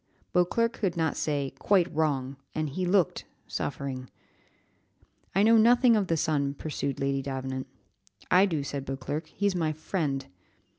[0.33, 4.09] Beauclerc could not say, "Quite wrong," and he looked suffering.
[5.35, 7.67] "I know nothing of the son," pursued Lady Davenant.
[8.31, 10.25] "I do," said Beauclerc, "he is my friend."